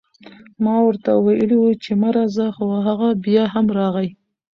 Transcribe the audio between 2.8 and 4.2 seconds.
هغه بيا هم راغی